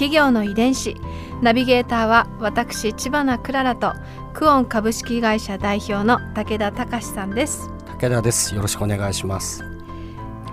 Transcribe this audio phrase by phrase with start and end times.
[0.00, 0.96] 企業の遺伝子。
[1.42, 3.92] ナビゲーターは私千葉なクララと
[4.32, 7.68] クオン株式会社代表の武田隆さんです。
[7.98, 8.54] 武田です。
[8.54, 9.62] よろしくお願いします。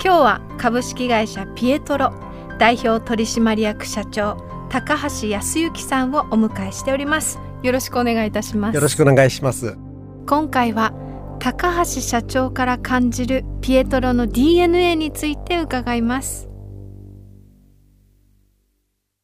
[0.03, 2.11] 今日は株式会社ピエトロ
[2.59, 4.35] 代表取締役社長
[4.69, 7.39] 高橋康之さんをお迎えしております。
[7.63, 8.75] よろしくお願いいたします。
[8.75, 9.77] よろしくお願いします。
[10.25, 10.91] 今回は
[11.39, 16.46] 高橋社長から感じるピエトロの DNA について伺います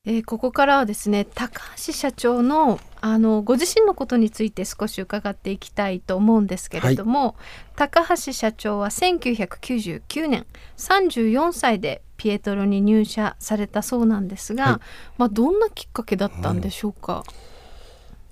[0.05, 7.33] えー、ここからはですね高橋社長のあのご自身のことについて少し伺っていきたいと思うんですけれども、はい、
[7.75, 10.45] 高橋社長は1999年
[10.77, 14.79] 34歳でピエトロに入社されたそうなんですが、はい、
[15.17, 17.23] まあ、どんなきっかけだったんでしょうか、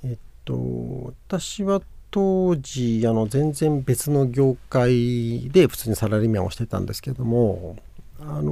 [0.03, 7.77] うん、えっと私は当時あの全然別の業界で普通にサラリーマンをしてたんですけども
[8.19, 8.51] あの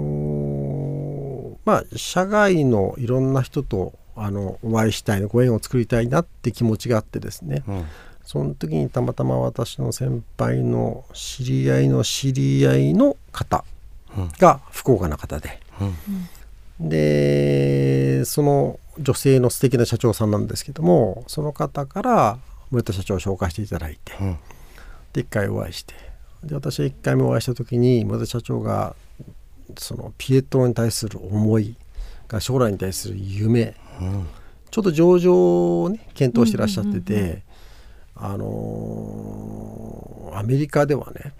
[1.69, 7.85] まあ社外のいろんな人とあのお会いしたいご縁を作りたいなって気持ちがあってですね、うん、
[8.23, 13.63] その時にたまたま私の先輩の知り合いの知り合いの方
[14.39, 15.59] が福岡の方で、
[16.79, 22.39] うん、でその女性の素敵な社長さんなんですけどもその方から
[22.71, 24.37] 森田社長を紹介していただいて、うん、
[25.13, 25.93] で1回お会いして。
[26.43, 28.95] で私は1回目お会いした時に森田社長が
[29.77, 31.75] そのピエトロに対する思い
[32.27, 34.27] が将来に対する夢、うん、
[34.71, 37.41] ちょっと上場をね検討してらっしゃってて、
[38.15, 41.33] あのー、アメリカではね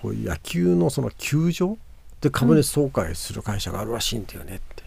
[0.00, 1.78] こういう野球のその球場
[2.20, 4.82] で株主総会する会社があるらしいんだよねって、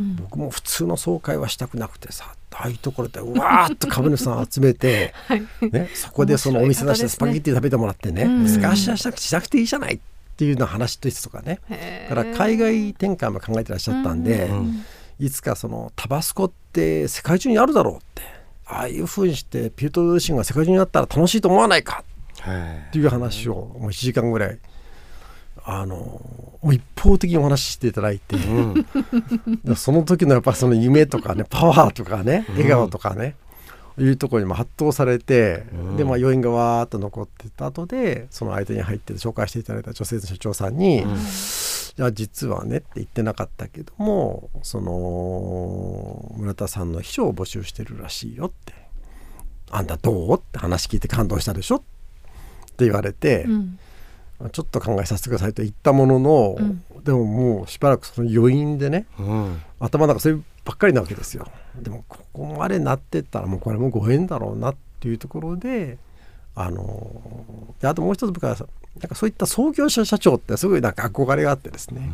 [0.00, 10.02] うん、僕も普通の総会はしたくなくてさああいうところでうわーっと株主さん集めて、 はい、ね、そこでそのお店出してスパゲッティ食べてもらってね、すかしはしなくていいじゃないって
[10.44, 11.60] いうような話ですとかね。
[12.08, 14.50] だから海外展開も考えてらっしゃったんで、
[15.18, 18.22] いつかそのタバスコって世界中にあるだろうって。
[18.64, 22.04] ああいうふうにしてピュートルシンが世界中にあったら楽しいと思わないか。
[22.88, 24.58] っていう話をもう1時間ぐらい
[25.64, 28.86] あのもう一方的にお話ししていただいて、うん、
[29.76, 33.34] その時のやっぱその夢とかねパワーとかね笑顔とかね、うん、
[33.98, 41.04] いうところにも圧倒されて、うん、でまあ余韻がわーっと残ってた後でその間に入って紹介していただいた女性の社長さんに「い
[41.96, 48.72] や実はね」って言ってなかったけどもその村田さんの秘書を募集してるらしいよって
[49.70, 51.76] 「あんたどう?」って話聞いて感動したでしょ？
[51.76, 51.80] っ
[52.76, 53.44] て言われて。
[53.44, 53.78] うん。
[54.50, 61.46] ちょっと考えさせてくださいと言ったものの、うん、でももうしばらくその余韻でね、うん、頭の中そればっかりなわけですよ。
[61.76, 65.98] でもここまでなってったらもうこれもご縁だろうなっていうところで
[66.54, 68.56] あのであともう一つ僕は
[69.00, 72.12] なんかそういった創業者社長ってすごいなんか憧れがあってですね。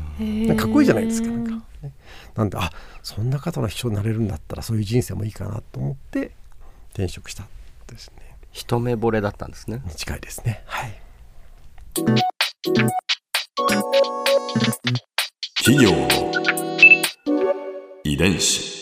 [0.57, 1.93] かっこいいじゃないですかなんか、ね、
[2.37, 2.71] なんであ
[3.03, 6.31] そんな方の秘書になれるんだったらそういう人生もいいかなと思って
[6.95, 7.47] 転職した
[7.87, 8.37] ですね。
[8.53, 9.83] 一目惚れだったんですね。
[9.97, 10.63] 近いですね。
[10.67, 11.01] はい。
[15.65, 15.91] 企業
[18.19, 18.77] 伝子。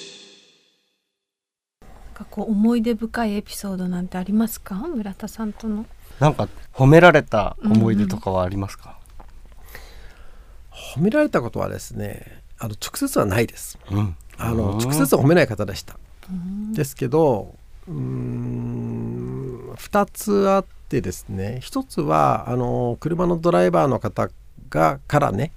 [2.31, 4.75] こう思い出深いエピソードなんてありますか？
[4.75, 5.85] 村田さんとの。
[6.19, 8.99] なんか褒められた思い出とかはありますか、
[9.61, 9.63] う
[10.99, 15.99] んうん、褒められたことはですねあの直接はないです、うん、あの直接は褒めない方でした、
[16.73, 17.55] ですけど
[17.87, 21.59] うん2つあってですね。
[21.63, 24.31] 一つはあの車のドライバーの方
[24.71, 25.53] がからね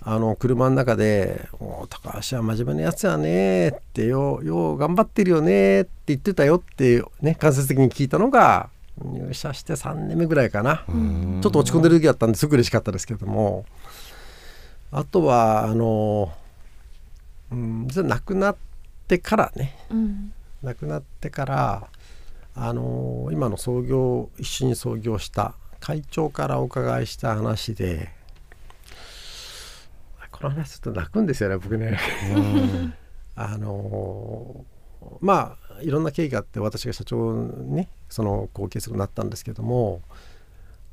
[0.00, 8.70] あの車の中で「お高橋は真面目なやつやね」ってよ「よう頑張ってるよね」って言ってたよってね間接的に聞いたのが
[9.02, 10.84] 入社して3年目ぐらいかな。
[10.86, 12.46] ちょっと落ち込んでる時だったんです。
[12.46, 13.64] ごく嬉しかったですけども。
[14.90, 16.32] あとはあの、
[17.52, 18.56] うん、実は亡くなっ
[19.06, 21.88] てからね、うん、亡くなってから
[22.54, 28.10] あの今の創業一緒に創業した会長からお伺いした話で
[30.40, 31.98] この話ちょっと泣くんですよね僕ね。
[33.34, 34.64] あの
[35.20, 40.02] まあいろんな経緯があって私が社長にねその後継するになったんですけども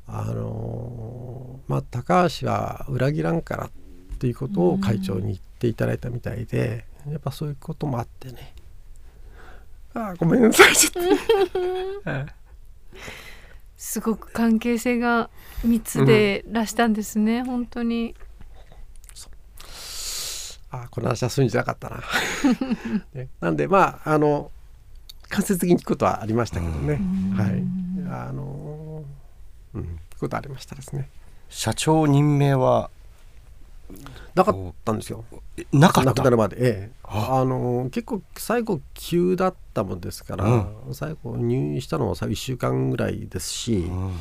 [0.06, 3.70] あのまあ高橋は裏切らんからっ
[4.18, 8.54] ていうことを会長に言っていただいたみたいでやっぱそういうこともあってね。
[9.94, 12.10] あごめんなさいちょっと。
[12.10, 12.26] はい
[13.76, 15.30] すごく関係性が
[15.62, 18.14] 密でらしたんですね、本当に
[20.70, 22.02] あこの話はするんじゃなかったな、
[23.14, 23.28] ね。
[23.40, 24.50] なんでまああの
[25.28, 27.00] 間接的に聞くことはありましたけどね、
[27.34, 27.62] はい。
[28.10, 29.04] あの
[29.74, 29.82] うん。
[30.10, 31.08] 聞くことありましたですね。
[31.48, 32.90] 社長任命は
[34.34, 35.24] なかったんですよ。
[35.56, 36.10] えなかった？
[36.10, 37.40] 亡くなるまで、ええ、あ。
[37.40, 44.12] あの結構最後急だったもんですから、最後入院したのは最後1週間ぐらいですし、うん。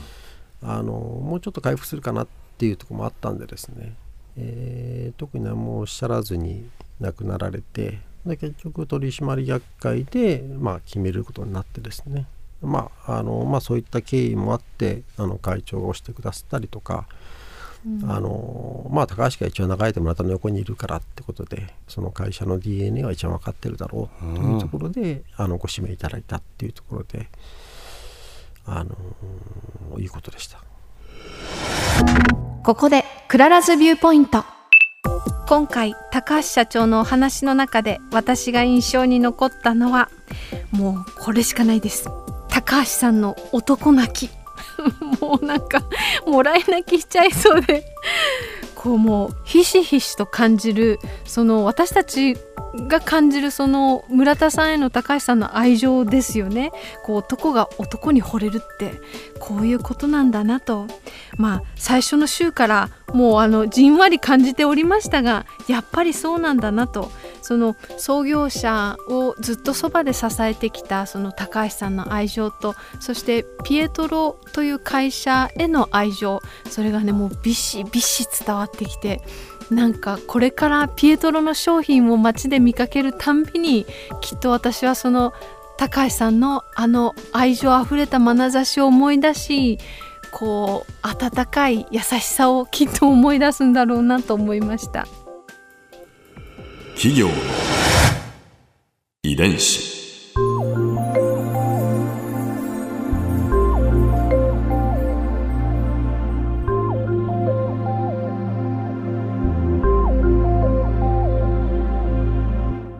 [0.62, 2.28] あのもうちょっと回復するかなっ
[2.58, 3.96] ていうところもあったんでですね、
[4.38, 12.26] えー特に何もおっしゃらずに亡くなられてで結局取締役会で、まあ、決めることになってですね。
[12.62, 17.06] まああのまあ、そういった経緯もあってあの会長が押してくださったりとか、
[18.08, 27.28] あのまあ、高橋が一応長いんで村田の横にいるからってことでその会社の DNA は一番分かってるだろうというところで、あのご指名いただいたっていうところで
[28.66, 28.96] あの
[30.00, 30.64] いいことでした。
[32.64, 34.44] ここで Clara's Viewpoint。
[35.48, 40.10] 今回高橋社長のお話の中で私が印象に残ったのは
[40.72, 42.10] もうこれしかないです。
[42.50, 44.32] 高橋さんの男泣き。
[45.22, 45.84] もうなんか
[46.26, 47.86] もらい泣きしちゃいそうで。
[48.76, 52.38] こうもうひしひしと感じるその私たち
[52.88, 56.72] が感じるその村田さんへの高橋さんの愛情ですよね。
[57.04, 58.94] こう男が男に惚れるって
[59.40, 60.88] こういうことなんだなと。
[61.38, 67.12] まあ最初の週からもうあのじんわり感じておりましたがやっぱりそうなんだなと。
[67.46, 79.22] その創業者をずっとそばで支えてきたその高橋さんの愛情とそしてピエトロという会社への愛情それがねもうビシビシ伝わってきて
[79.70, 83.86] なんかこれからピエトロの商品を街で見かけるたんびに
[84.22, 85.32] きっと私はその
[85.78, 89.78] 高橋さんのあの愛情あふれた眼差しを思い出し
[90.32, 95.08] こう温かい優しさをきっと思い出すんだろうなと思いました。
[96.96, 97.34] 企業の
[99.22, 100.34] 遺伝子。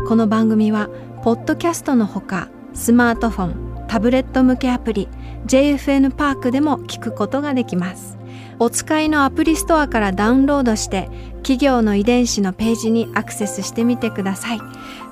[0.08, 0.90] この番組は
[1.24, 5.08] ポッドキャストのほかスマートフォンタブレット向けアプリ
[5.48, 8.18] JFN パークでも聞くことができます。
[8.60, 14.60] お使いのアプリストアからダウンロードして企業の遺伝子のページにアクセスしてみてください。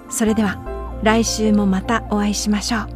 [0.09, 0.57] それでは
[1.03, 2.87] 来週もまたお会いしましょう。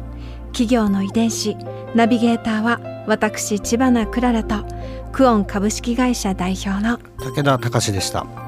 [0.52, 1.56] 企業の遺伝子
[1.94, 4.64] ナビゲーターは私千葉なクララと
[5.12, 8.47] クオン株式会社代表の武田隆でした。